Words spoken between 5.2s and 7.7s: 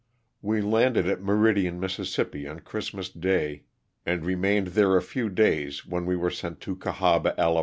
days when we were sent to Cahaba, Ala.